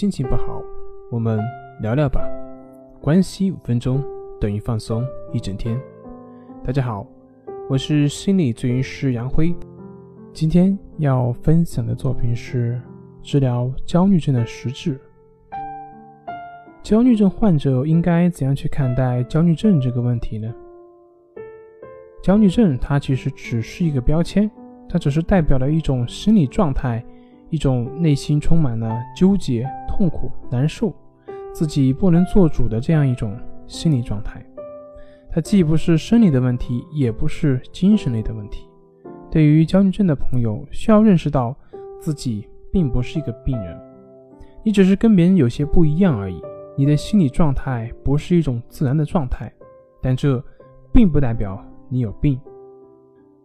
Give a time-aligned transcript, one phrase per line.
[0.00, 0.62] 心情不好，
[1.10, 1.38] 我们
[1.82, 2.26] 聊聊吧。
[3.02, 4.02] 关系五分钟
[4.40, 5.78] 等于放松一整天。
[6.64, 7.06] 大家好，
[7.68, 9.54] 我是心理咨询师杨辉。
[10.32, 12.80] 今天要分享的作品是
[13.20, 14.98] 治疗焦虑症的实质。
[16.82, 20.50] 焦虑症患者应该怎样去看待焦虑症这个问题呢？
[22.22, 24.50] 焦虑症它其实只是一个标签，
[24.88, 27.04] 它只是代表了一种心理状态。
[27.52, 29.68] 一种内心充满了纠结、
[30.00, 30.90] 痛苦、难受，
[31.52, 34.42] 自己不能做主的这样一种心理状态。
[35.30, 38.66] 它既不是生理的问题，也不是精神类的问题。
[39.30, 41.54] 对于焦虑症的朋友，需要认识到
[42.00, 43.78] 自己并不是一个病人，
[44.64, 46.40] 你只是跟别人有些不一样而已。
[46.78, 49.52] 你的心理状态不是一种自然的状态，
[50.00, 50.42] 但这
[50.94, 52.40] 并不代表你有病。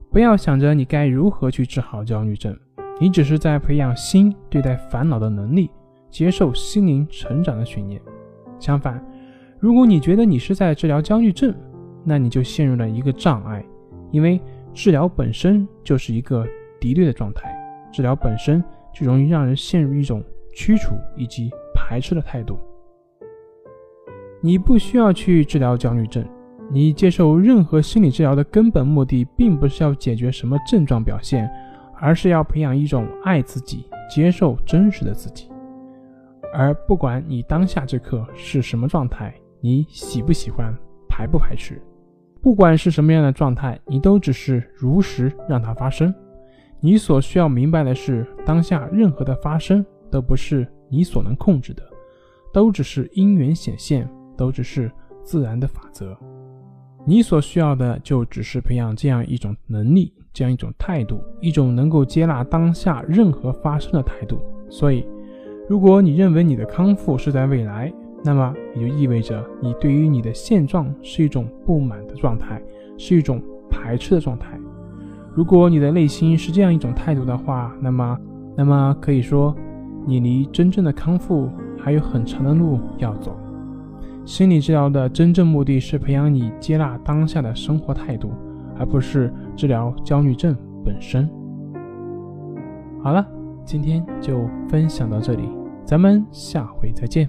[0.09, 2.57] 不要想着你该如何去治好焦虑症。
[2.97, 5.69] 你只是在培养心对待烦恼的能力，
[6.15, 8.01] 接受心灵成长的训练。
[8.57, 9.05] 相反，
[9.59, 11.53] 如果你觉得你是在治疗焦虑症，
[12.05, 13.61] 那你就陷入了一个障碍，
[14.11, 14.39] 因为
[14.73, 16.47] 治疗本身就是一个
[16.79, 17.53] 敌对的状态，
[17.91, 22.57] 治疗本身就容易让人陷入一种驱除以及排斥的态度。
[24.39, 26.25] 你不需要去治疗焦虑症，
[26.71, 31.51] 你接受任何心理治疗的根本目的，并不是要解决什么症状表现。
[31.97, 35.47] 而是要培养一种爱自己、接受真实的自己，
[36.55, 40.73] 而不管你当下这刻是什么状态，你喜不喜欢、
[41.09, 41.81] 排不排斥，
[42.41, 46.13] 不管是什么样的状态，你都只是如实让它发生。
[46.79, 51.83] 你所需要明白的是，当下任何的发生都不是你所能控制的，
[52.53, 54.89] 都只是因缘显现，都只是
[55.23, 56.15] 自然的法则。
[57.03, 64.39] 你所需要的就只是培养这样一种能力，这样一种态度，一种能够接纳当下任何发生的态度。
[64.69, 65.05] 所以，
[65.67, 67.91] 如果你认为你的康复是在未来，
[68.23, 72.61] 那么也就意味着你对于你的现状是一种不满的状态，
[72.97, 74.59] 是一种排斥的状态。
[75.33, 78.17] 如果你的内心是这样一种态度的话，那么，
[78.55, 79.55] 那么可以说，
[80.05, 81.49] 你离真正的康复
[81.79, 83.35] 还有很长的路要走。
[84.23, 88.31] 心理治疗的真正目的是培养你接纳当下的生活态度，
[88.77, 91.29] 而不是治疗焦虑症本身。
[93.03, 93.27] 好了，
[93.65, 95.49] 今天就分享到这里，
[95.83, 97.27] 咱们下回再见。